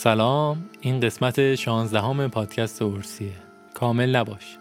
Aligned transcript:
سلام 0.00 0.64
این 0.80 1.00
قسمت 1.00 1.54
16 1.54 2.00
همه 2.00 2.28
پادکست 2.28 2.82
اورسیه. 2.82 3.32
کامل 3.74 4.16
نباش. 4.16 4.58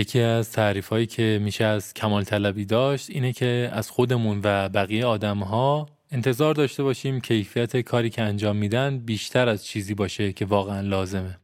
یکی 0.00 0.20
از 0.20 0.52
تعریف 0.52 0.88
هایی 0.88 1.06
که 1.06 1.40
میشه 1.42 1.64
از 1.64 1.94
کمال 1.94 2.24
طلبی 2.24 2.64
داشت 2.64 3.10
اینه 3.10 3.32
که 3.32 3.70
از 3.72 3.90
خودمون 3.90 4.40
و 4.44 4.68
بقیه 4.68 5.06
آدم 5.06 5.38
ها 5.38 5.86
انتظار 6.10 6.54
داشته 6.54 6.82
باشیم 6.82 7.20
کیفیت 7.20 7.76
کاری 7.76 8.10
که 8.10 8.22
انجام 8.22 8.56
میدن 8.56 8.98
بیشتر 8.98 9.48
از 9.48 9.64
چیزی 9.64 9.94
باشه 9.94 10.32
که 10.32 10.44
واقعا 10.44 10.80
لازمه. 10.80 11.38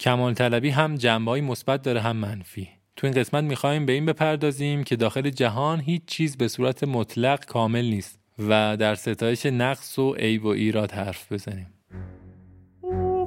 کمال 0.00 0.34
طلبی 0.34 0.70
هم 0.70 0.94
جنبه 0.94 1.40
مثبت 1.40 1.82
داره 1.82 2.00
هم 2.00 2.16
منفی. 2.16 2.68
تو 2.96 3.06
این 3.06 3.16
قسمت 3.16 3.44
می‌خوایم 3.44 3.86
به 3.86 3.92
این 3.92 4.06
بپردازیم 4.06 4.84
که 4.84 4.96
داخل 4.96 5.30
جهان 5.30 5.80
هیچ 5.80 6.02
چیز 6.06 6.36
به 6.36 6.48
صورت 6.48 6.84
مطلق 6.84 7.44
کامل 7.44 7.84
نیست 7.84 8.20
و 8.38 8.76
در 8.76 8.94
ستایش 8.94 9.46
نقص 9.46 9.98
و 9.98 10.14
عیب 10.14 10.44
و 10.44 10.48
ایراد 10.48 10.92
حرف 10.92 11.32
بزنیم. 11.32 11.66
O 12.82 13.20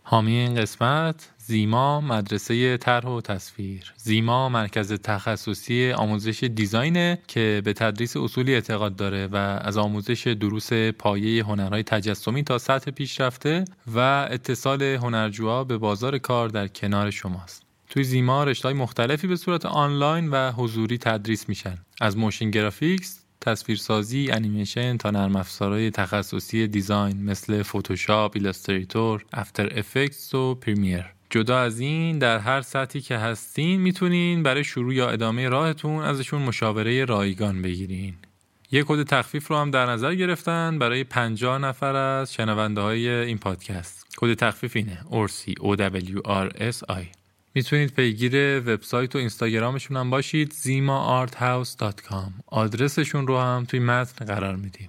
حامی 0.07 0.33
این 0.33 0.55
قسمت 0.55 1.31
زیما 1.39 2.01
مدرسه 2.01 2.77
طرح 2.77 3.07
و 3.07 3.21
تصویر. 3.21 3.93
زیما 3.97 4.49
مرکز 4.49 4.93
تخصصی 4.93 5.93
آموزش 5.93 6.45
design 6.45 7.08
ه 7.08 7.19
که 7.27 7.63
به 7.65 7.73
تدریس 7.73 8.17
اصولی 8.17 8.55
اعتقاد 8.55 8.97
داره 8.97 9.27
و 9.27 9.37
از 9.37 9.77
آموزش 9.77 10.27
دروس 10.27 10.73
پایه 10.73 11.45
هنرهای 11.45 11.83
تجسمی 11.83 12.43
تا 12.43 12.59
سطح 12.59 12.91
پیشرفته 12.91 13.65
و 13.95 14.29
اتصال 14.31 14.83
هنرجوها 14.83 15.65
به 15.65 15.79
بازار 15.79 16.19
کار 16.19 16.49
در 16.49 16.69
کنار 16.69 17.11
شماست. 17.11 17.63
توی 17.91 18.05
زیما 18.05 18.45
رشته‌های 18.45 18.79
مختلفی 18.79 19.27
به 19.27 19.37
صورت 19.37 19.67
آنلاین 19.67 20.31
و 20.31 20.53
حضوری 20.53 20.99
تدریس 20.99 21.49
میشن. 21.49 21.79
از 22.01 22.17
motion 22.17 22.51
graphics 22.51 23.24
تصویرسازی، 23.45 24.31
انیمیشن 24.31 24.97
تا 24.97 25.11
نرم 25.11 25.37
افزارهای 25.37 25.91
تخصصی 25.91 26.67
design 26.67 27.25
مثل 27.25 27.63
Photoshop، 27.63 28.33
Illustrator، 28.35 29.25
After 29.33 29.79
Effects 29.79 30.35
و 30.35 30.55
Premiere. 30.55 31.05
جدا 31.31 31.59
از 31.59 31.81
این 31.81 32.19
در 32.19 32.39
هر 32.39 32.61
سطحی 32.61 33.01
که 33.01 33.17
هستین 33.17 33.81
می‌تونین 33.81 34.43
برای 34.43 34.65
شروع 34.65 34.95
یا 34.95 35.11
ادامه 35.11 35.49
راهتون 35.49 36.03
ازشون 36.03 36.43
مشاوره 36.43 37.05
رایگان 37.05 37.63
بگیرین. 37.63 38.15
یک 38.71 38.85
کد 38.89 39.03
تخفیف 39.03 39.49
رو 39.49 39.57
هم 39.57 39.71
در 39.71 39.87
نظر 39.87 40.15
گرفتن 40.15 40.79
برای 40.79 41.05
50 41.05 41.59
نفر 41.59 41.97
از 41.97 42.35
شنونده 42.35 42.81
های 42.81 43.09
این 43.09 43.39
پادکست. 43.39 44.07
کد 44.17 44.35
تخفیف 44.35 44.77
اینه 44.77 44.99
اورسی 45.11 45.55
O 45.61 45.77
W 45.77 46.21
R 46.27 46.57
S 46.73 46.95
I. 46.95 47.24
می‌تونید 47.55 47.95
پیگیر 47.95 48.61
وبسایت 48.61 49.15
و 49.15 49.19
اینستاگرامشون 49.19 49.97
هم 49.97 50.11
باشید 50.11 50.55
zimaarthouse.com 50.65 52.33
آدرسشون 52.47 53.27
رو 53.27 53.39
هم 53.39 53.65
توی 53.69 53.81
متن 53.81 54.25
قرار 54.25 54.57
میدیم. 54.57 54.89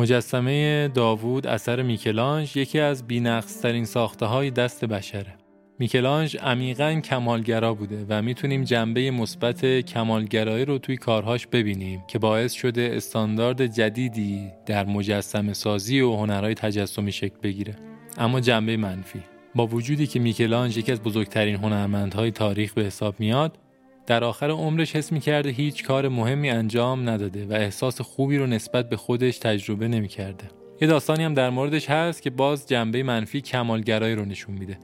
مجسمه 0.00 0.88
داوود 0.88 1.46
اثر 1.46 1.82
میکلانج 1.82 2.56
یکی 2.56 2.80
از 2.80 3.06
بینقصترین 3.06 3.84
ساخته 3.84 4.26
های 4.26 4.50
دست 4.50 4.84
بشره. 4.84 5.34
میکلانج 5.78 6.36
عمیقا 6.36 7.00
کمالگرا 7.04 7.74
بوده 7.74 8.06
و 8.08 8.22
می‌تونیم 8.22 8.64
جنبه 8.64 9.10
مثبت 9.10 9.66
کمالگرایی 9.80 10.64
رو 10.64 10.78
توی 10.78 10.96
کارهاش 10.96 11.46
ببینیم 11.46 12.02
که 12.08 12.18
باعث 12.18 12.52
شده 12.52 12.90
استاندارد 12.94 13.66
جدیدی 13.66 14.50
در 14.66 14.86
مجسمه 14.86 15.52
سازی 15.52 16.00
و 16.00 16.16
هنرهای 16.16 16.54
تجسمی 16.54 17.12
شکل 17.12 17.36
بگیره. 17.42 17.76
اما 18.18 18.40
جنبه 18.40 18.76
منفی 18.76 19.22
با 19.54 19.66
وجودی 19.66 20.06
که 20.06 20.20
میکلانج 20.20 20.76
یکی 20.76 20.92
از 20.92 21.02
بزرگترین 21.02 21.56
هنرمندهای 21.56 22.30
تاریخ 22.30 22.72
به 22.72 22.82
حساب 22.82 23.14
میاد 23.18 23.58
در 24.06 24.24
آخر 24.24 24.50
عمرش 24.50 24.96
حس 24.96 25.12
می‌کرده 25.12 25.50
هیچ 25.50 25.84
کار 25.84 26.08
مهمی 26.08 26.50
انجام 26.50 27.08
نداده 27.08 27.46
و 27.46 27.52
احساس 27.52 28.00
خوبی 28.00 28.38
رو 28.38 28.46
نسبت 28.46 28.88
به 28.88 28.96
خودش 28.96 29.38
تجربه 29.38 29.88
نمی‌کرده. 29.88 30.44
یه 30.80 30.88
داستانی 30.88 31.24
هم 31.24 31.34
در 31.34 31.50
موردش 31.50 31.90
هست 31.90 32.22
که 32.22 32.30
باز 32.30 32.68
جنبه 32.68 33.02
منفی 33.02 33.40
کمالگرایی 33.40 34.14
رو 34.14 34.24
نشون 34.24 34.54
میده. 34.54 34.78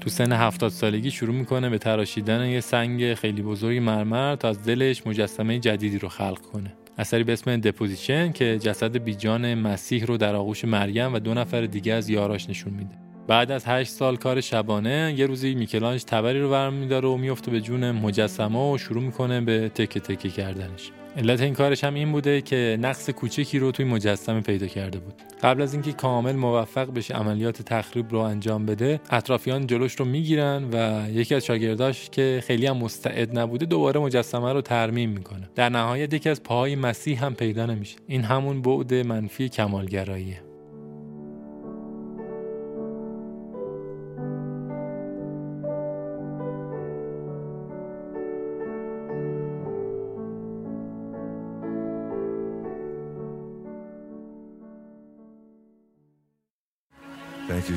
تو 0.00 0.10
سن 0.10 0.32
هفتاد 0.32 0.70
سالگی 0.70 1.10
شروع 1.10 1.34
می‌کنه 1.34 1.70
به 1.70 1.78
تراشیدن 1.78 2.46
یه 2.46 2.60
سنگ 2.60 3.14
خیلی 3.14 3.42
بزرگ 3.42 3.78
مرمر 3.78 4.36
تا 4.36 4.48
از 4.48 4.64
دلش 4.64 5.06
مجسمه 5.06 5.58
جدیدی 5.58 5.98
رو 5.98 6.08
خلق 6.08 6.40
کنه. 6.40 6.74
اثری 6.98 7.24
به 7.24 7.32
اسم 7.32 7.56
دپوزیشن 7.56 8.32
که 8.32 8.58
جسد 8.58 8.96
بیجان 8.96 9.54
مسیح 9.54 10.04
رو 10.04 10.16
در 10.16 10.34
آغوش 10.34 10.64
مریم 10.64 11.14
و 11.14 11.18
دو 11.18 11.34
نفر 11.34 11.60
دیگه 11.60 11.92
از 11.92 12.08
یاراش 12.08 12.50
نشون 12.50 12.72
میده 12.72 13.11
بعد 13.26 13.50
از 13.50 13.64
هشت 13.66 13.90
سال 13.90 14.16
کار 14.16 14.40
شبانه 14.40 15.14
یه 15.16 15.26
روزی 15.26 15.54
میکلانج 15.54 16.04
تبری 16.04 16.40
رو 16.40 16.50
برمیداره 16.50 17.08
و 17.08 17.16
میفته 17.16 17.50
به 17.50 17.60
جون 17.60 17.90
مجسمه 17.90 18.72
و 18.72 18.78
شروع 18.78 19.02
می‌کنه 19.02 19.40
به 19.40 19.68
تکه 19.68 20.00
تکه 20.00 20.28
کردنش. 20.28 20.90
علت 21.16 21.40
این 21.40 21.54
کارش 21.54 21.84
هم 21.84 21.94
این 21.94 22.12
بوده 22.12 22.40
که 22.40 22.78
نقص 22.80 23.10
کوچکی 23.10 23.58
رو 23.58 23.72
توی 23.72 23.84
مجسمه 23.84 24.40
پیدا 24.40 24.66
کرده 24.66 24.98
بود. 24.98 25.14
قبل 25.42 25.62
از 25.62 25.72
اینکه 25.72 25.92
کامل 25.92 26.36
موفق 26.36 26.94
بشه 26.94 27.14
عملیات 27.14 27.62
تخریب 27.62 28.10
رو 28.10 28.18
انجام 28.18 28.66
بده 28.66 29.00
اطرافیان 29.10 29.66
جلوش 29.66 29.94
رو 29.94 30.04
می‌گیرن 30.04 30.64
و 30.72 31.04
یکی 31.10 31.34
از 31.34 31.44
شاگرداش 31.44 32.10
که 32.10 32.42
خیلی 32.46 32.66
هم 32.66 32.76
مستعد 32.76 33.38
نبوده 33.38 33.66
دوباره 33.66 34.00
مجسمه 34.00 34.52
رو 34.52 34.60
ترمیم 34.60 35.10
می‌کنه. 35.10 35.50
در 35.54 35.68
نهایت 35.68 36.14
یکی 36.14 36.28
از 36.28 36.42
پاهای 36.42 36.76
مسیح 36.76 37.24
هم 37.24 37.34
پیدا 37.34 37.66
نمیشه. 37.66 37.96
این 38.06 38.22
همون 38.22 38.62
بعد 38.62 38.94
منفی 38.94 39.48
کمالگراییه. 39.48 40.51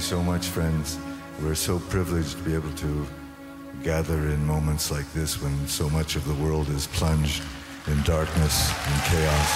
So 0.06 0.22
much, 0.22 0.46
friends. 0.46 1.00
We're 1.42 1.56
so 1.56 1.80
privileged 1.80 2.38
to 2.38 2.44
be 2.44 2.54
able 2.54 2.72
to 2.74 3.08
gather 3.82 4.14
in 4.14 4.46
moments 4.46 4.92
like 4.92 5.12
this 5.14 5.42
when 5.42 5.68
so 5.68 5.90
much 5.90 6.16
of 6.16 6.24
the 6.28 6.34
world 6.36 6.70
is 6.70 6.86
plunged 6.86 7.42
in 7.88 8.00
darkness 8.04 8.70
and 8.88 9.02
chaos. 9.06 9.52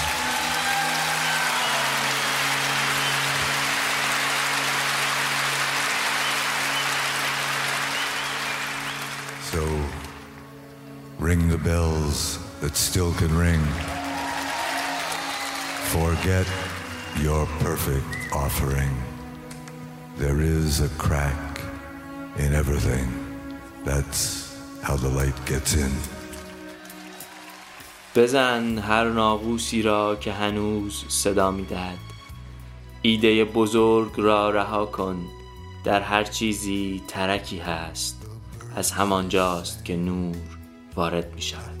So, 9.52 9.62
ring 11.20 11.48
the 11.48 11.58
bells 11.58 12.40
that 12.60 12.74
still 12.74 13.14
can 13.14 13.32
ring. 13.38 13.60
Forget 15.92 16.48
your 17.20 17.46
perfect 17.60 18.32
offering. 18.32 19.09
There 20.18 20.40
is 20.40 20.80
a 20.80 20.88
crack 20.98 21.60
in 22.38 22.54
everything. 22.54 23.08
That's 23.84 24.20
how 24.82 24.96
the 24.96 25.08
light 25.08 25.46
gets 25.46 25.74
in. 25.74 25.92
بزن 28.16 28.78
هر 28.78 29.04
ناقوسی 29.08 29.82
را 29.82 30.16
که 30.16 30.32
هنوز 30.32 31.04
صدا 31.08 31.50
می‌دهد. 31.50 31.98
ایده 33.02 33.44
بزرگ 33.44 34.12
را 34.16 34.50
رها 34.50 34.86
کن. 34.86 35.26
در 35.84 36.00
هر 36.00 36.24
چیزی 36.24 37.02
ترکی 37.08 37.58
هست. 37.58 38.26
از 38.76 38.92
همانجاست 38.92 39.84
که 39.84 39.96
نور 39.96 40.36
وارد 40.94 41.34
می 41.34 41.42
شود 41.42 41.80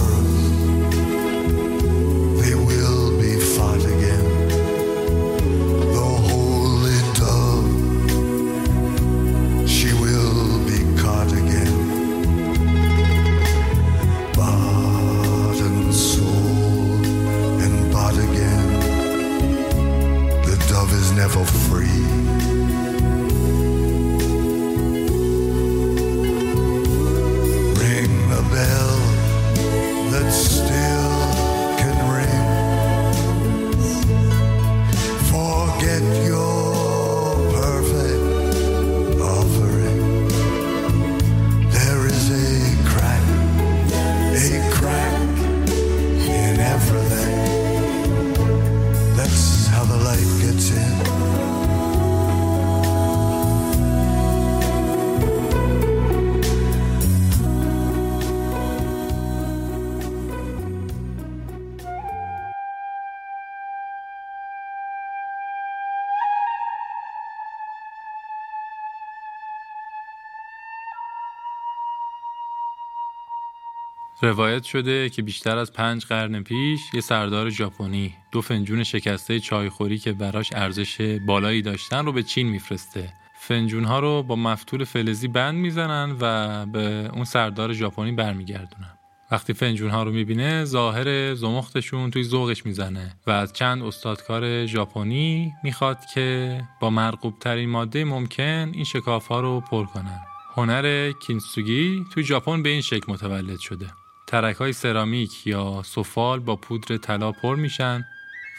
روایت 74.23 74.63
شده 74.63 75.09
که 75.09 75.21
بیشتر 75.21 75.57
از 75.57 75.73
پنج 75.73 76.05
قرن 76.05 76.43
پیش 76.43 76.79
یه 76.93 77.01
سردار 77.01 77.49
ژاپنی 77.49 78.13
دو 78.31 78.41
فنجون 78.41 78.83
شکسته 78.83 79.39
چایخوری 79.39 79.97
که 79.97 80.13
براش 80.13 80.53
ارزش 80.53 81.17
بالایی 81.25 81.61
داشتن 81.61 82.05
رو 82.05 82.11
به 82.11 82.23
چین 82.23 82.47
میفرسته. 82.49 83.13
فنجون 83.39 83.83
ها 83.83 83.99
رو 83.99 84.23
با 84.23 84.35
مفتول 84.35 84.83
فلزی 84.83 85.27
بند 85.27 85.55
می‌زنن 85.55 86.17
و 86.19 86.65
به 86.65 87.09
اون 87.13 87.23
سردار 87.23 87.73
ژاپنی 87.73 88.11
برمیگردونن. 88.11 88.97
وقتی 89.31 89.53
فنجون 89.53 89.89
ها 89.89 90.03
رو 90.03 90.11
می‌بینه 90.11 90.65
ظاهر 90.65 91.33
زمختشون 91.33 92.11
توی 92.11 92.23
ذوقش 92.23 92.65
می‌زنه 92.65 93.15
و 93.27 93.31
از 93.31 93.53
چند 93.53 93.83
استادکار 93.83 94.65
ژاپنی 94.65 95.53
می‌خواد 95.63 95.97
که 96.13 96.61
با 96.79 96.89
مرغوب 96.89 97.39
ترین 97.39 97.69
ماده 97.69 98.03
ممکن 98.03 98.71
این 98.73 98.83
شکاف 98.83 99.27
ها 99.27 99.39
رو 99.39 99.61
پر 99.61 99.85
کنن. 99.85 100.19
هنر 100.55 101.11
کینسوگی 101.11 102.05
توی 102.13 102.23
ژاپن 102.23 102.63
به 102.63 102.69
این 102.69 102.81
شکل 102.81 103.13
متولد 103.13 103.59
شده. 103.59 103.85
ترک 104.31 104.55
های 104.55 104.73
سرامیک 104.73 105.47
یا 105.47 105.83
سفال 105.85 106.39
با 106.39 106.55
پودر 106.55 106.97
طلا 106.97 107.31
پر 107.31 107.55
میشن 107.55 108.05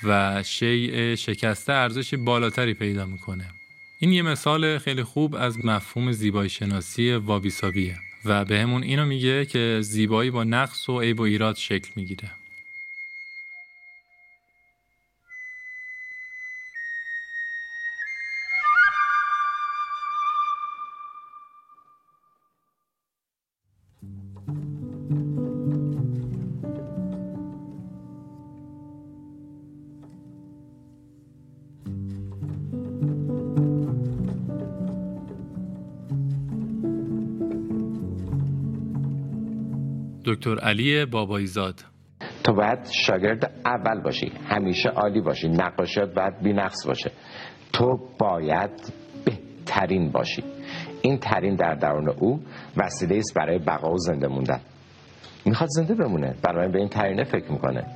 و 0.04 0.42
شیء 0.42 1.14
شکسته 1.14 1.72
ارزش 1.72 2.14
بالاتری 2.14 2.74
پیدا 2.74 3.06
می‌کنه. 3.06 3.44
این 3.98 4.12
یه 4.12 4.22
مثال 4.22 4.78
خیلی 4.78 5.02
خوب 5.02 5.34
از 5.34 5.64
مفهوم 5.64 6.12
زیبایی 6.12 6.50
شناسی 6.50 7.12
وابیسابیه 7.12 7.96
و 8.24 8.44
به 8.44 8.60
همون 8.60 8.82
اینو 8.82 9.06
میگه 9.06 9.44
که 9.44 9.78
زیبایی 9.82 10.30
با 10.30 10.44
نقص 10.44 10.88
و 10.88 11.00
عیب 11.00 11.20
و 11.20 11.22
ایراد 11.22 11.56
شکل 11.56 11.90
می‌گیره. 11.96 12.30
دکتر 40.34 40.58
علی 40.58 41.04
بابایزاد. 41.04 41.74
تو 42.44 42.52
باید 42.52 42.78
شاگرد 43.06 43.52
اول 43.64 44.00
باشی. 44.00 44.32
همیشه 44.48 44.88
عالی 44.88 45.20
باشی. 45.20 45.48
نقاشیات 45.48 46.14
باید 46.14 46.42
بی 46.42 46.52
نقص 46.52 46.86
باشه. 46.86 47.10
تو 47.72 47.98
باید 48.18 48.92
بهترین 49.24 50.10
باشی. 50.12 50.44
این 51.02 51.18
ترین 51.18 51.54
در 51.54 51.74
درون 51.74 52.08
او 52.08 52.40
وسیله 52.76 53.16
است 53.16 53.34
برای 53.36 53.58
بقا 53.58 53.92
و 53.92 53.98
زنده 53.98 54.28
موندن. 54.28 54.60
می‌خواد 55.46 55.68
زنده 55.70 55.94
بمونه. 55.94 56.34
برای 56.42 56.72
به 56.72 56.78
این 56.78 56.88
ترینه 56.88 57.24
فکر 57.24 57.52
می‌کنه. 57.52 57.86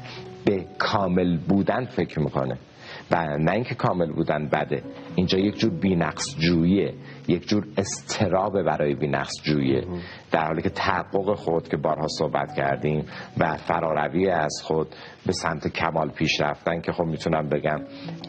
به 0.45 0.67
کامل 0.79 1.39
بودن 1.49 1.85
فکر 1.85 2.21
می‌کنه. 2.21 2.59
و 3.11 3.39
نه 3.39 3.53
اینکه 3.53 3.75
کامل 3.75 4.13
بودن 4.13 4.49
بده. 4.49 4.83
اینجا 5.15 5.39
یک 5.39 5.59
جور 5.59 5.71
بینقص 5.71 6.37
جوییه 6.39 6.95
یک 7.29 7.49
جور 7.49 7.67
استراب 7.79 8.63
برای 8.63 8.95
بینقص 8.95 9.43
جوییه 9.43 9.85
در 10.31 10.47
حالی 10.47 10.63
که 10.63 10.71
تحقق 10.71 11.35
خود 11.35 11.69
که 11.69 11.77
بارها 11.77 12.07
صحبت 12.19 12.55
کردیم 12.57 13.05
و 13.39 13.57
فراروی 13.57 14.31
از 14.31 14.63
خود 14.65 14.89
به 15.27 15.33
سمت 15.33 15.69
کمال 15.69 16.09
پیش 16.09 16.41
رفتن 16.41 16.81
که 16.81 16.93
خب 16.93 17.05
می‌تونم 17.05 17.49
بگم 17.49 17.81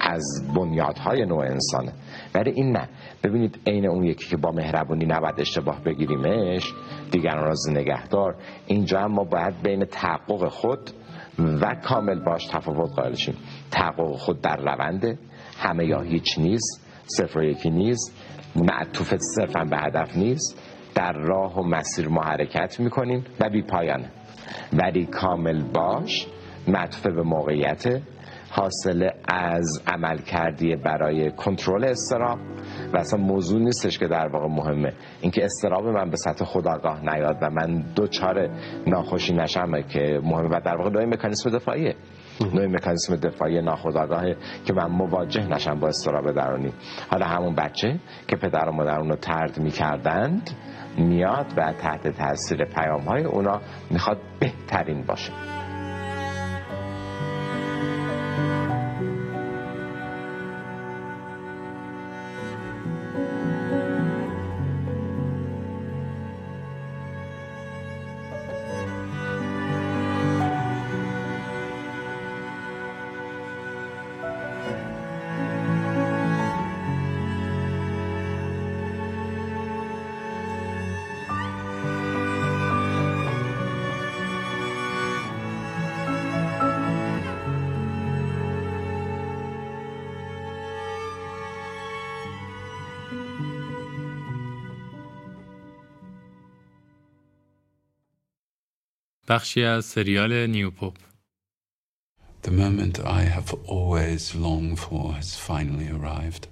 از 0.02 0.24
بنیادهای 0.56 1.26
نوع 1.26 1.46
انسانه. 1.46 1.94
ولی 2.36 2.52
این 2.52 2.72
نه. 2.72 2.90
ببینید 3.24 3.60
عین 3.68 3.88
اون 3.88 4.04
یکی 4.04 4.30
که 4.30 4.38
با 4.38 4.52
مهربونی 4.52 5.06
نباید 5.06 5.40
اشتباه 5.40 5.84
بگیریمش 5.84 6.74
دیگران 7.12 7.44
را 7.44 7.54
نگهدار 7.70 8.36
اینجا 8.68 9.00
هم 9.00 9.12
ما 9.12 9.24
باید 9.24 9.54
بین 9.64 9.86
تحقق 9.86 10.48
خود 10.48 10.92
و 11.40 11.76
کامل 11.84 12.24
باش 12.24 12.46
تفاوت 12.46 12.92
قائل 12.96 13.14
شیم. 13.14 13.36
تحقق 13.72 14.16
خود 14.16 14.42
در 14.42 14.58
رونده 14.58 15.18
همه 15.58 15.86
یا 15.86 16.02
هیچ 16.02 16.40
نیست. 16.40 16.88
صفر 17.06 17.40
و 17.40 17.44
یکی 17.44 17.70
نیست. 17.70 18.14
معطوف 18.56 19.16
صرفا 19.18 19.64
به 19.64 19.78
هدف 19.78 20.18
نیست. 20.18 20.62
در 20.96 21.14
راه 21.14 21.60
و 21.60 21.64
مسیر 21.64 22.08
ما 22.08 22.22
حرکت 22.22 22.80
می‌کنیم 22.80 23.26
و 23.40 23.50
بی 23.50 23.62
پایانه. 23.62 24.12
ولی 24.74 25.06
کامل 25.06 25.64
باش 25.64 26.28
معطوف 26.68 27.08
به 27.08 27.24
موقعیت 27.24 28.02
حاصل 28.50 29.10
از 29.28 29.82
عمل 29.88 30.18
کردی 30.18 30.76
برای 30.76 31.32
کنترل 31.32 31.84
استراب 31.84 32.40
و 32.94 32.98
اصلا 32.98 33.20
موضوع 33.20 33.62
نیستش 33.62 34.00
که 34.00 34.08
در 34.08 34.28
واقع 34.28 34.48
مهمه. 34.48 34.94
اینکه 35.22 35.46
استراب 35.46 35.88
من 35.88 36.10
به 36.10 36.18
سطح 36.18 36.46
خداگاه 36.46 37.16
نیاد 37.16 37.38
و 37.42 37.50
من 37.50 37.84
دوچار 37.96 38.50
ناخوشی 38.88 39.34
نشم 39.34 39.82
که 39.82 40.20
مهمه 40.24 40.48
و 40.48 40.62
در 40.66 40.76
واقع 40.76 40.90
نوع 40.90 41.06
مکانیسم 41.06 41.50
دفاعیه. 41.50 41.96
نوع 42.54 42.68
مکانیسم 42.68 43.16
دفاعی 43.16 43.62
ناخودآگاهه 43.62 44.36
که 44.66 44.74
من 44.74 44.86
مواجه 44.86 45.48
نشم 45.48 45.80
با 45.80 45.88
استراب 45.88 46.32
درونی. 46.32 46.74
حالا 47.12 47.26
همون 47.26 47.56
بچه 47.56 48.00
که 48.28 48.36
پدر 48.36 48.70
و 48.70 48.72
مادر 48.72 49.00
اونو 49.00 49.16
ترد 49.16 49.60
می‌کردند 49.60 50.50
میاد 50.98 51.46
و 51.58 51.74
تحت 51.74 52.08
تاثیر 52.08 52.66
پیام 52.66 53.02
های 53.02 53.24
اونا 53.24 53.62
می‌خواد 53.92 54.18
بهترین 54.40 55.04
باشه. 55.04 55.32
بخشی 99.29 99.65
از 99.65 99.85
سریال 99.85 100.47
نیوپوپ 100.47 100.99
The 102.43 102.51
moment 102.51 102.99
I 102.99 103.23
have 103.37 103.55
always 103.67 104.35
longed 104.35 104.81
for 104.81 105.13
has 105.13 105.37
finally 105.37 105.89
arrived. 105.89 106.49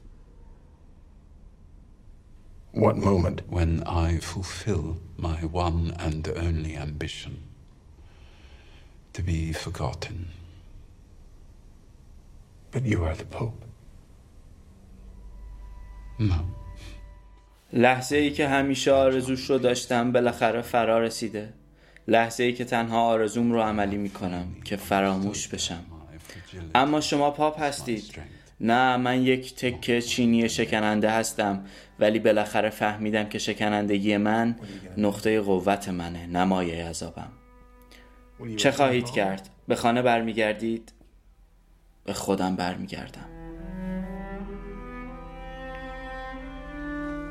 What 2.73 2.97
moment? 2.97 3.43
When 3.49 3.83
I 3.83 4.19
fulfill 4.19 4.99
my 5.17 5.39
one 5.67 5.93
and 5.99 6.29
only 6.47 6.77
ambition 6.77 7.35
to 9.15 9.23
be 9.23 9.53
forgotten. 9.53 10.29
But 12.71 12.85
you 12.85 13.03
are 13.05 13.17
the 13.17 13.25
Pope. 13.25 13.65
No. 16.19 16.45
لحظه 17.73 18.17
ای 18.17 18.31
که 18.31 18.49
همیشه 18.49 18.93
آرزوش 18.93 19.51
رو 19.51 19.59
داشتم 19.59 20.13
بالاخره 20.13 20.63
فرا 20.63 21.01
رسیده 21.01 21.53
لحظه 22.08 22.44
ای 22.44 22.54
که 22.54 22.66
تنها 22.66 23.02
آرزوم 23.02 23.52
رو 23.52 23.62
عملی 23.62 23.98
می‌کنم 23.98 24.48
که 24.64 24.76
فراموش 24.76 25.48
بشم 25.48 25.86
اما 26.76 27.02
شما 27.02 27.32
پاپ 27.32 27.62
هستید 27.62 28.16
نه 28.62 28.98
من 28.98 29.22
یک 29.22 29.56
تکه 29.56 30.02
چینی 30.02 30.50
شکننده 30.50 31.10
هستم 31.10 31.66
ولی 32.00 32.20
بالاخره 32.20 32.70
فهمیدم 32.70 33.24
که 33.24 33.40
شکنندگی 33.40 34.18
من 34.18 34.56
نقطه 34.98 35.42
قوت 35.42 35.90
منه 35.90 36.28
نمایه 36.28 36.86
عذابم 36.86 37.32
چه 38.58 38.72
خواهید 38.72 39.12
کرد؟ 39.12 39.50
به 39.68 39.76
خانه 39.76 40.02
برمیگردید؟ 40.02 40.92
به 42.04 42.14
خودم 42.14 42.56
برمیگردم 42.56 43.26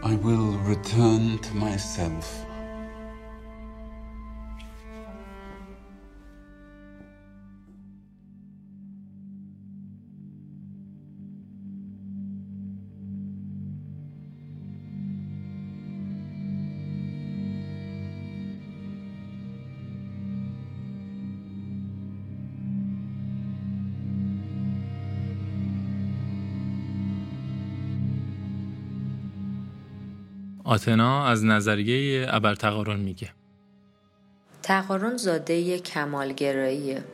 I 0.02 0.16
will 0.26 0.52
return 0.72 1.38
to 1.46 1.54
myself. 1.54 2.53
آتنا 30.64 31.26
از 31.26 31.44
نظریه 31.44 32.26
ابرتقارن 32.30 33.00
میگه. 33.00 33.30
تقارن 34.62 35.16
زاده 35.16 35.78
کمالگراییه. 35.78 37.04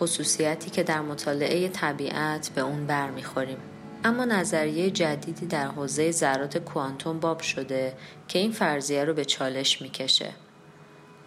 خصوصیتی 0.00 0.70
که 0.70 0.82
در 0.82 1.00
مطالعه 1.00 1.68
طبیعت 1.68 2.50
به 2.54 2.60
اون 2.60 2.86
برمیخوریم. 2.86 3.56
اما 4.04 4.24
نظریه 4.24 4.90
جدیدی 4.90 5.46
در 5.46 5.66
حوزه 5.66 6.10
ذرات 6.10 6.58
کوانتوم 6.58 7.20
باب 7.20 7.40
شده 7.40 7.94
که 8.28 8.38
این 8.38 8.52
فرضیه 8.52 9.04
رو 9.04 9.14
به 9.14 9.24
چالش 9.24 9.82
می‌کشه. 9.82 10.30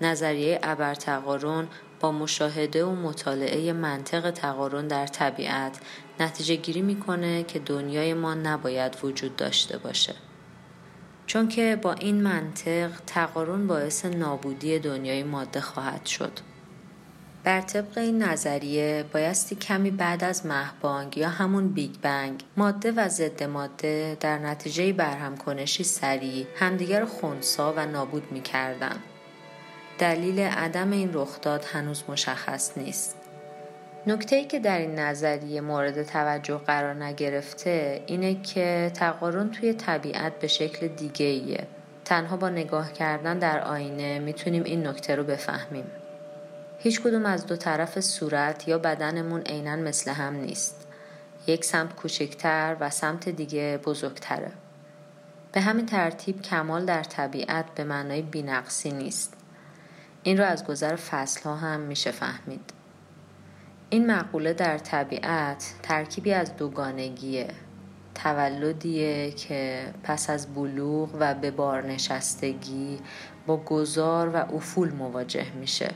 نظریه 0.02 0.60
ابرتقارن 0.64 1.68
با 2.00 2.12
مشاهده 2.12 2.86
و 2.86 2.96
مطالعه 2.96 3.74
منطق 3.74 4.32
تقارن 4.32 4.88
در 4.88 5.08
طبیعت 5.08 5.80
نتیجه 6.20 6.56
گیری 6.56 6.82
می‌کنه 6.82 7.44
که 7.44 7.60
دنیای 7.60 8.14
ما 8.14 8.34
نباید 8.34 8.98
وجود 9.04 9.36
داشته 9.36 9.78
باشه. 9.78 10.16
چون 11.30 11.48
که 11.48 11.80
با 11.82 11.94
این 11.94 12.22
منطق 12.22 12.92
تقارن 13.08 13.68
باعث 13.68 14.06
نابودی 14.06 14.80
دنیای 14.80 15.24
ماده 15.24 15.62
خواهد 15.62 16.06
شد. 16.06 16.32
بر 17.44 17.62
طبق 17.62 17.98
این 17.98 18.24
نظریه 18.24 19.06
بایستی 19.14 19.56
کمی 19.56 19.92
بعد 19.92 20.24
از 20.24 20.46
مهبانگ 20.46 21.18
یا 21.18 21.30
همون 21.30 21.68
بیگ 21.68 21.92
بنگ 22.02 22.44
ماده 22.58 22.92
و 22.92 23.10
ضد 23.10 23.44
ماده 23.44 24.18
در 24.20 24.38
نتیجه 24.38 24.94
برهم 24.94 25.38
کنشی 25.38 25.84
سریع 25.84 26.48
همدیگر 26.56 27.06
خونسا 27.06 27.74
و 27.78 27.86
نابود 27.86 28.32
می 28.32 28.42
کردن. 28.42 28.96
دلیل 30.00 30.40
عدم 30.40 30.92
این 30.92 31.10
رخداد 31.14 31.66
هنوز 31.66 32.04
مشخص 32.10 32.78
نیست. 32.78 33.19
نکته 34.08 34.46
که 34.46 34.60
در 34.60 34.78
این 34.78 35.00
نظریه 35.00 35.62
مورد 35.62 36.04
توجه 36.04 36.58
قرار 36.58 37.04
نگرفته 37.04 38.04
اینه 38.06 38.42
که 38.42 38.92
تقارن 38.94 39.52
توی 39.52 39.74
طبیعت 39.74 40.40
به 40.40 40.48
شکل 40.48 40.88
دیگه 40.88 41.26
ایه. 41.26 41.68
تنها 42.06 42.38
با 42.38 42.50
نگاه 42.50 42.94
کردن 42.94 43.40
در 43.40 43.60
آینه 43.60 44.20
می‌تونیم 44.20 44.64
این 44.64 44.88
نکته 44.88 45.16
رو 45.16 45.24
بفهمیم. 45.24 45.86
هیچ 46.80 47.02
کدوم 47.02 47.26
از 47.26 47.46
دو 47.46 47.56
طرف 47.56 48.00
صورت 48.00 48.68
یا 48.68 48.78
بدنمون 48.78 49.42
عینا 49.42 49.76
مثل 49.76 50.12
هم 50.12 50.36
نیست. 50.36 50.88
یک 51.48 51.66
سمت 51.66 51.96
کوچکتر 51.96 52.78
و 52.80 52.90
سمت 52.90 53.30
دیگه 53.30 53.80
بزرگتره. 53.86 54.52
به 55.52 55.62
همین 55.62 55.86
ترتیب 55.86 56.42
کمال 56.42 56.86
در 56.86 57.04
طبیعت 57.04 57.66
به 57.76 57.84
معنای 57.84 58.22
بینقصی 58.22 58.92
نیست. 58.92 59.34
این 60.24 60.38
رو 60.38 60.44
از 60.44 60.66
گذر 60.66 60.96
فصل 60.96 61.42
ها 61.44 61.56
هم 61.56 61.80
میشه 61.80 62.12
فهمید. 62.12 62.79
این 63.90 64.12
مقوله 64.12 64.54
در 64.54 64.78
طبیعت 64.78 65.74
ترکیبی 65.84 66.34
از 66.34 66.58
دوگانگیه. 66.58 67.48
تولدیه 68.16 69.32
که 69.32 69.94
پس 70.04 70.30
از 70.30 70.54
بلوغ 70.54 71.10
و 71.20 71.34
به 71.34 71.52
بار 71.52 71.86
نشستگی 71.86 73.00
با 73.48 73.58
گذار 73.58 74.30
و 74.30 74.56
افول 74.56 74.92
مواجه 74.92 75.52
میشه. 75.52 75.92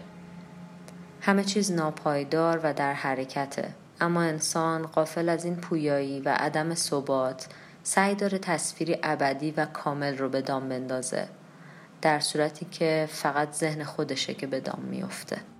همه 1.21 1.43
چیز 1.43 1.71
ناپایدار 1.71 2.59
و 2.63 2.73
در 2.73 2.93
حرکته. 2.93 3.73
اما 4.01 4.21
انسان 4.21 4.88
قافل 4.88 5.29
از 5.29 5.45
این 5.45 5.55
پویایی 5.55 6.21
و 6.21 6.29
عدم 6.29 6.73
ثبات 6.75 7.47
سعی 7.83 8.15
داره 8.15 8.38
تصویری 8.38 8.97
ابدی 9.03 9.51
و 9.51 9.65
کامل 9.65 10.17
رو 10.17 10.29
به 10.29 10.41
دام 10.41 10.69
بندازه 10.69 11.27
در 12.01 12.19
صورتی 12.19 12.65
که 12.65 13.07
فقط 13.12 13.53
ذهن 13.53 13.83
خودشه 13.83 14.33
که 14.33 14.47
به 14.47 14.59
دام 14.59 14.81
میفته. 14.89 15.52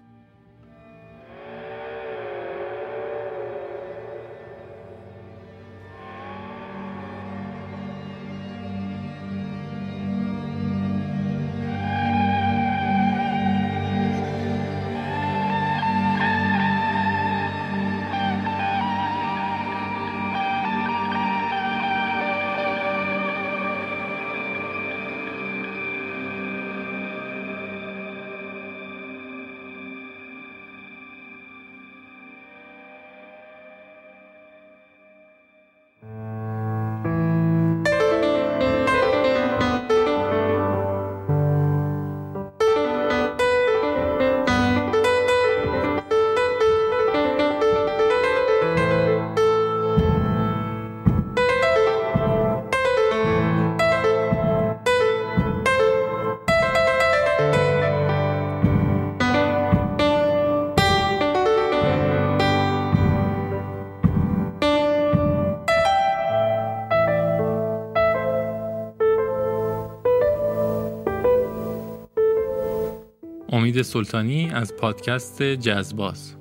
امید 73.74 73.86
سلطانی 73.86 74.52
از 74.52 74.76
پادکست 74.76 75.44
جزباز 75.44 76.36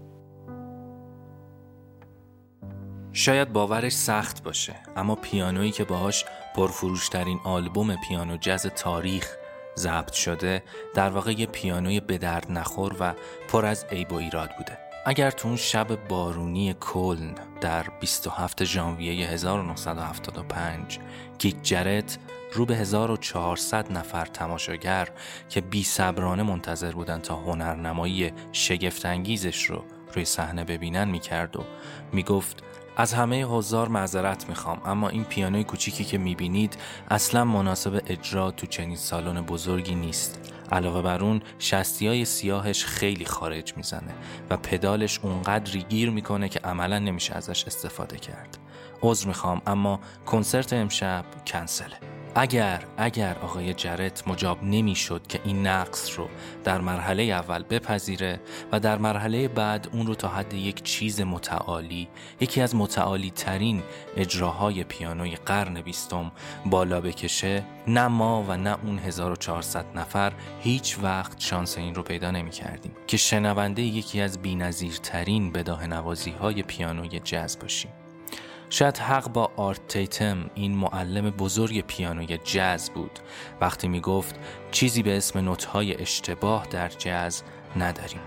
شاید 3.12 3.53
باورش 3.53 3.93
سخت 3.93 4.43
باشه 4.43 4.75
اما 4.97 5.15
پیانویی 5.15 5.71
که 5.71 5.85
باهاش 5.85 6.25
پرفروشترین 6.57 7.39
آلبوم 7.45 7.97
پیانو 7.97 8.37
جز 8.37 8.67
تاریخ 8.67 9.37
ضبط 9.77 10.12
شده 10.12 10.62
در 10.95 11.11
واقع 11.11 11.33
یه 11.33 11.47
پیانوی 11.47 12.01
به 12.01 12.19
درد 12.19 12.47
نخور 12.51 12.97
و 13.01 13.15
پر 13.49 13.67
از 13.67 13.85
عیب 13.91 14.12
و 14.12 14.17
ایراد 14.17 14.51
بوده. 14.59 14.79
اگر 15.07 15.31
تو 15.31 15.49
اون 15.49 15.57
شب 15.57 16.09
بارونی 16.09 16.75
کلن 16.81 17.35
در 17.61 17.87
27 18.01 18.65
ژانویه 18.65 19.29
1975 19.29 20.99
کیک 21.39 21.62
جرت 21.62 22.19
رو 22.52 22.66
به 22.66 22.76
1400 22.76 23.92
نفر 23.92 24.25
تماشاگر 24.26 25.09
که 25.49 25.61
بی 25.61 25.85
صبرانه 25.85 26.42
منتظر 26.42 26.92
بودن 26.92 27.21
تا 27.21 27.37
هنرنمایی 27.37 28.32
شگفتانگیزش 28.52 29.64
رو 29.64 29.85
روی 30.14 30.25
صحنه 30.25 30.64
ببینن 30.64 31.09
می‌کرد 31.09 31.56
و 31.56 31.64
می‌گفت 32.12 32.62
از 32.97 33.14
همه 33.14 33.44
حضار 33.44 33.88
معذرت 33.88 34.49
می‌خوام 34.49 34.80
اما 34.85 35.09
این 35.09 35.25
پیانوی 35.25 35.64
کوچیکی 35.64 36.04
که 36.04 36.18
می‌بینید 36.18 36.76
اصلا 37.11 37.44
مناسب 37.44 38.02
اجرا 38.06 38.50
تو 38.50 38.66
چنین 38.66 38.97
سالن 38.97 39.40
بزرگی 39.40 39.94
نیست. 39.94 40.52
علاوه 40.72 41.03
بر 41.03 41.24
اون 41.24 41.42
شستی 41.59 42.09
های 42.09 42.24
سیاهش 42.24 42.85
خیلی 42.85 43.24
خارج 43.24 43.77
می‌زنه 43.77 44.14
و 44.50 44.57
پدالش 44.57 45.20
اونقدری 45.22 45.83
گیر 45.83 46.11
می‌کنه 46.11 46.48
که 46.48 46.61
عملا 46.61 46.98
نمیشه 46.98 47.35
ازش 47.35 47.64
استفاده 47.64 48.18
کرد. 48.18 48.59
عذر 49.03 49.29
می‌خوام 49.29 49.62
اما 49.66 50.00
کنسرت 50.27 50.72
امشب 50.72 51.24
کنسله. 51.46 52.12
اگر 52.35 52.85
اگر 52.97 53.37
آقای 53.42 53.75
جرت 53.75 54.29
مجاب 54.29 54.64
نمی‌شد 54.64 55.27
که 55.27 55.40
این 55.45 55.66
نقص 55.66 56.18
رو 56.18 56.29
در 56.64 56.81
مرحله 56.81 57.23
اول 57.23 57.62
بپذیره 57.62 58.40
و 58.73 58.81
در 58.81 58.99
مرحله 58.99 59.49
بعد 59.49 59.88
اون 59.92 60.07
رو 60.07 60.14
تا 60.14 60.29
حد 60.29 60.55
یک 60.55 60.83
چیز 60.83 61.21
متعالی 61.21 62.09
یکی 62.40 62.61
از 62.61 62.77
متعالی 62.77 63.31
ترین 63.31 63.83
اجراهای 64.16 64.85
پیانوی 64.85 65.37
قرن 65.37 65.81
بیستم 65.81 66.33
بالا 66.66 67.01
بکشه 67.01 67.64
نه 67.87 68.09
ما 68.09 68.45
و 68.49 68.57
نه 68.57 68.77
اون 68.85 68.99
1400 68.99 69.85
نفر 69.95 70.33
هیچ 70.61 70.99
وقت 71.03 71.40
شانس 71.40 71.79
این 71.79 71.95
رو 71.95 72.03
پیدا 72.03 72.31
نمی 72.31 72.51
کردیم 72.51 72.92
که 73.07 73.16
شنونده 73.16 73.83
یکی 73.83 74.21
از 74.21 74.38
بینظیرترین 74.42 75.53
بداه 75.53 75.87
نوازی 75.87 76.35
پیانوی 76.66 77.21
جز 77.21 77.59
باشیم. 77.59 78.02
شاید 78.72 78.98
حق 78.98 79.28
با 79.28 79.50
آرت 79.56 79.88
تیتم 79.88 80.50
این 80.54 80.76
معلم 80.76 81.30
بزرگ 81.30 81.80
پیانوی 81.80 82.38
جز 82.38 82.90
بود. 82.90 83.18
وقتی 83.61 83.88
می 83.88 84.00
گفت 84.00 84.38
چیزی 84.70 85.02
به 85.02 85.16
اسم 85.16 85.38
نوتهای 85.38 86.02
اشتباه 86.02 86.66
در 86.70 86.88
جز 86.88 87.42
نداریم. 87.76 88.20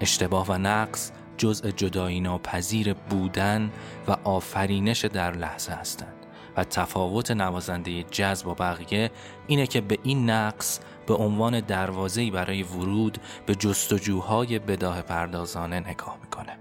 اشتباه 0.00 0.46
و 0.48 0.58
نقص 0.58 1.12
جزء 1.36 1.70
جدایی 1.70 2.20
ناپذیر 2.20 2.94
بودن 2.94 3.70
و 4.08 4.16
آفرینش 4.24 5.04
در 5.04 5.32
لحظه 5.32 5.72
هستند. 5.72 6.26
و 6.56 6.64
تفاوت 6.64 7.30
نوازنده 7.30 8.02
جز 8.02 8.44
با 8.44 8.54
بقیه 8.54 9.10
اینه 9.46 9.66
که 9.66 9.80
به 9.80 9.98
این 10.02 10.30
نقص 10.30 10.80
به 11.06 11.14
عنوان 11.14 11.60
دروازه‌ای 11.60 12.30
برای 12.30 12.62
ورود 12.62 13.18
به 13.46 13.54
جستجوهای 13.54 14.58
بداه 14.58 15.02
پردازانه 15.02 15.80
نگاه 15.80 16.18
می‌کنه. 16.22 16.59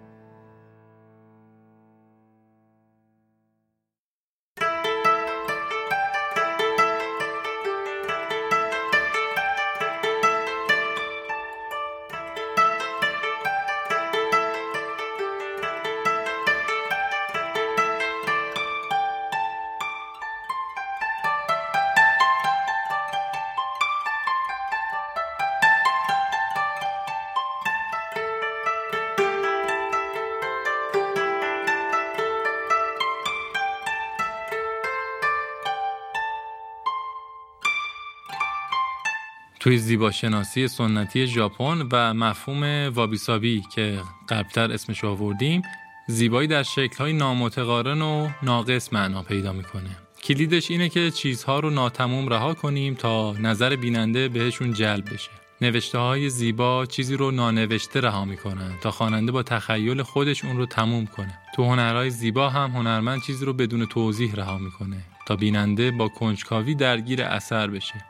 توی 39.70 39.78
زیباشناسی 39.78 40.68
سنتی 40.68 41.28
ژاپن 41.28 41.88
و 41.92 42.14
مفهوم 42.14 42.92
وابیسابی 42.96 43.64
که 43.76 44.00
قبلتر 44.30 44.72
اسمش 44.72 45.04
آوردیم 45.04 45.62
زیبایی 46.08 46.48
در 46.48 46.64
شکل‌های 46.64 47.14
نامتقارن 47.14 48.02
و 48.02 48.30
ناقص 48.44 48.94
معنا 48.94 49.24
پیدا 49.24 49.54
می‌کنه. 49.54 49.90
کلیدش 50.24 50.72
اینه 50.72 50.90
که 50.90 51.12
چیزها 51.12 51.60
رو 51.60 51.70
ناتموم 51.70 52.30
رها 52.30 52.54
کنیم 52.54 52.94
تا 52.94 53.34
نظر 53.34 53.76
بیننده 53.76 54.28
بهشون 54.28 54.74
جلب 54.74 55.14
بشه. 55.14 55.30
نوشته 55.62 55.98
های 55.98 56.30
زیبا 56.30 56.86
چیزی 56.86 57.16
رو 57.16 57.32
نانوشته 57.32 58.02
رها 58.02 58.26
می‌کنن 58.26 58.72
تا 58.82 58.92
خواننده 58.92 59.32
با 59.32 59.44
تخیل 59.44 60.04
خودش 60.04 60.46
اون 60.46 60.58
رو 60.58 60.66
تموم 60.66 61.06
کنه. 61.06 61.40
تو 61.56 61.64
هنرهای 61.64 62.10
زیبا 62.10 62.50
هم 62.50 62.72
هنرمند 62.72 63.22
چیزی 63.22 63.46
رو 63.46 63.54
بدون 63.54 63.86
توضیح 63.86 64.36
رها 64.36 64.58
می‌کنه 64.58 64.98
تا 65.26 65.36
بیننده 65.36 65.92
با 65.92 66.08
کنجکاوی 66.08 66.76
درگیر 66.76 67.24
اثر 67.24 67.68
بشه. 67.68 68.06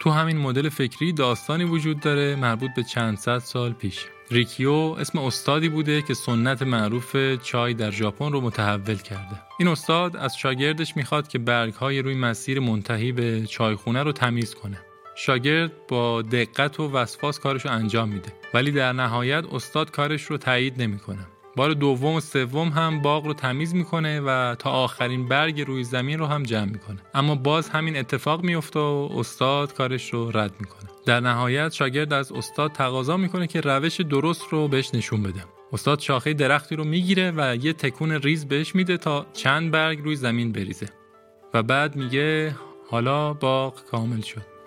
تو 0.00 0.10
همین 0.10 0.38
مدل 0.38 0.68
فکری 0.68 1.12
داستانی 1.12 1.64
وجود 1.64 2.00
داره 2.00 2.36
مربوط 2.36 2.70
به 2.76 2.82
چند 2.82 3.18
صد 3.18 3.38
سال 3.38 3.72
پیش. 3.72 4.06
ریکیو 4.30 4.70
اسم 4.72 5.18
استادی 5.18 5.68
بوده 5.68 6.02
که 6.02 6.14
سنت 6.14 6.62
معروف 6.62 7.16
چای 7.42 7.74
در 7.74 7.90
ژاپن 7.90 8.32
رو 8.32 8.40
متحول 8.40 8.96
کرده. 8.96 9.42
این 9.58 9.68
استاد 9.68 10.16
از 10.16 10.36
شاگردش 10.36 10.96
می‌خواد 10.96 11.28
که 11.28 11.38
برگهای 11.38 12.02
روی 12.02 12.14
مسیر 12.14 12.60
منتهی 12.60 13.12
به 13.12 13.46
چایخونه 13.46 14.02
رو 14.02 14.12
تمیز 14.12 14.54
کنه. 14.54 14.80
شاگرد 15.16 15.86
با 15.88 16.22
دقت 16.22 16.80
و 16.80 16.90
وسواس 16.90 17.38
کارش 17.38 17.64
رو 17.64 17.70
انجام 17.70 18.08
میده. 18.08 18.32
ولی 18.54 18.72
در 18.72 18.92
نهایت 18.92 19.44
استاد 19.52 19.90
کارش 19.90 20.22
رو 20.22 20.36
تایید 20.38 20.82
نمی‌کنه. 20.82 21.26
بار 21.56 21.72
دوم 21.72 22.14
و 22.14 22.20
سوم 22.20 22.68
هم 22.68 23.02
باغ 23.02 23.26
رو 23.26 23.34
تمیز 23.34 23.74
می‌کنه 23.74 24.20
و 24.20 24.54
تا 24.54 24.70
آخرین 24.70 25.28
برگ 25.28 25.60
روی 25.60 25.84
زمین 25.84 26.18
رو 26.18 26.26
هم 26.26 26.42
جمع 26.42 26.70
می‌کنه. 26.70 26.98
اما 27.14 27.34
باز 27.34 27.68
همین 27.68 27.96
اتفاق 27.96 28.42
میفته 28.42 28.78
و 28.78 29.08
استاد 29.16 29.74
کارش 29.74 30.12
رو 30.12 30.30
رد 30.30 30.52
می‌کنه. 30.60 30.90
در 31.06 31.20
نهایت 31.20 31.72
شاگرد 31.72 32.12
از 32.12 32.32
استاد 32.32 32.72
تقاضا 32.72 33.16
می‌کنه 33.16 33.46
که 33.46 33.60
روش 33.60 34.00
درست 34.00 34.42
رو 34.50 34.68
بهش 34.68 34.94
نشون 34.94 35.22
بده. 35.22 35.44
استاد 35.72 36.00
شاخه 36.00 36.34
درختی 36.34 36.76
رو 36.76 36.84
می‌گیره 36.84 37.32
و 37.36 37.56
یه 37.60 37.72
تکون 37.72 38.12
ریز 38.12 38.48
بهش 38.48 38.74
میده 38.74 38.96
تا 38.96 39.26
چند 39.32 39.70
برگ 39.70 40.04
روی 40.04 40.16
زمین 40.16 40.52
بریزه. 40.52 40.86
و 41.54 41.62
بعد 41.62 41.96
میگه 41.96 42.54
حالا 42.90 43.32
باغ 43.32 43.84
کامل 43.84 44.20
شد. 44.20 44.57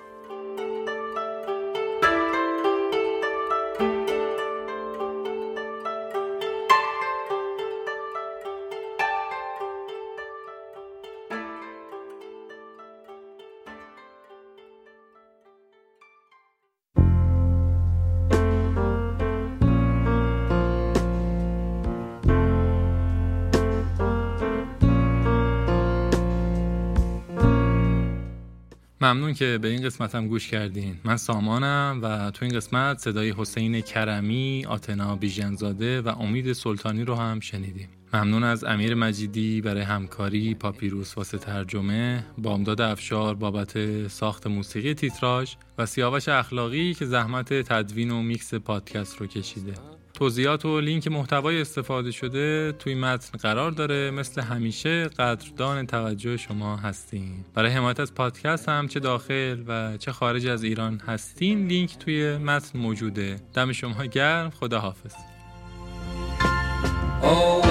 ممنون 29.01 29.33
که 29.33 29.59
به 29.61 29.67
این 29.67 29.81
قسمت 29.81 30.15
هم 30.15 30.27
گوش 30.27 30.47
کردین. 30.47 30.97
من 31.03 31.17
سامانم 31.17 31.99
و 32.03 32.31
تو 32.31 32.45
این 32.45 32.55
قسمت 32.55 32.97
صدای 32.97 33.33
حسین 33.37 33.81
کرمی، 33.81 34.65
آتنا 34.69 35.15
بیژنزاده 35.15 36.01
و 36.01 36.07
امید 36.07 36.53
سلطانی 36.53 37.03
رو 37.03 37.15
هم 37.15 37.39
شنیدیم. 37.39 37.89
ممنون 38.13 38.43
از 38.43 38.63
امیر 38.63 38.95
مجیدی 38.95 39.61
برای 39.61 39.81
همکاری 39.81 40.55
پاپیروس 40.55 41.17
واسه 41.17 41.37
ترجمه 41.37 42.25
بامداد 42.37 42.81
افشار 42.81 43.35
بابت 43.35 44.07
ساخت 44.07 44.47
موسیقی 44.47 44.93
تیتراژ 44.93 45.53
و 45.77 45.85
سیاوش 45.85 46.29
اخلاقی 46.29 46.93
که 46.93 47.05
زحمت 47.05 47.53
تدوین 47.53 48.11
و 48.11 48.21
میکس 48.21 48.53
پادکست 48.53 49.17
رو 49.17 49.27
کشیده. 49.27 49.73
توضیحات 50.21 50.65
و 50.65 50.79
لینک 50.79 51.07
محتوای 51.07 51.61
استفاده 51.61 52.11
شده 52.11 52.71
توی 52.71 52.95
متن 52.95 53.37
قرار 53.37 53.71
داره 53.71 54.11
مثل 54.11 54.41
همیشه 54.41 55.07
قدردان 55.07 55.87
توجه 55.87 56.37
شما 56.37 56.75
هستیم 56.75 57.45
برای 57.53 57.71
حمایت 57.71 57.99
از 57.99 58.13
پادکست 58.13 58.69
هم 58.69 58.87
چه 58.87 58.99
داخل 58.99 59.63
و 59.67 59.97
چه 59.97 60.11
خارج 60.11 60.47
از 60.47 60.63
ایران 60.63 61.01
هستین 61.07 61.67
لینک 61.67 61.97
توی 61.97 62.37
متن 62.37 62.79
موجوده. 62.79 63.39
دم 63.53 63.71
شما 63.71 64.05
گرم 64.05 64.49
خدا 64.49 64.79
حافظ 64.79 65.13
Oh, 67.23 67.61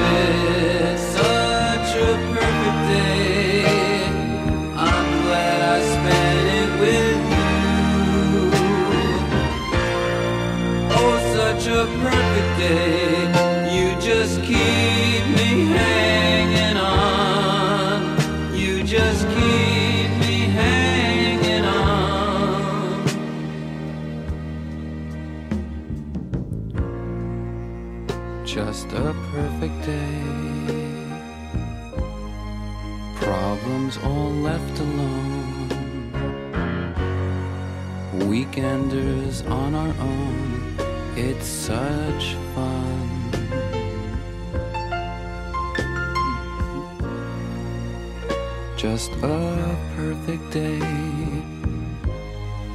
Just 48.80 49.12
a 49.22 49.76
perfect 49.94 50.50
day. 50.52 50.80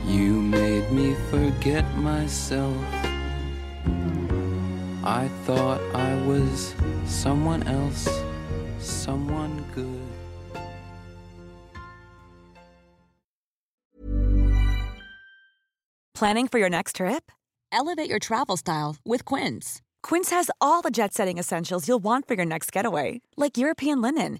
You 0.06 0.40
made 0.40 0.92
me 0.92 1.16
forget 1.32 1.84
myself. 1.98 2.78
I 5.04 5.28
thought 5.46 5.82
I 5.96 6.14
was 6.28 6.76
someone 7.06 7.64
else, 7.64 8.08
someone 8.78 9.66
good. 9.74 10.00
Planning 16.14 16.48
for 16.48 16.60
your 16.60 16.70
next 16.70 16.98
trip? 16.98 17.32
Elevate 17.72 18.12
your 18.12 18.20
travel 18.20 18.58
style 18.58 18.98
with 19.04 19.26
Quince. 19.26 19.82
Quince 20.04 20.30
has 20.30 20.52
all 20.62 20.84
the 20.84 20.92
jet 20.92 21.16
setting 21.16 21.40
essentials 21.40 21.88
you'll 21.88 22.04
want 22.04 22.28
for 22.28 22.36
your 22.36 22.46
next 22.46 22.72
getaway, 22.72 23.22
like 23.36 23.58
European 23.58 24.02
linen, 24.04 24.40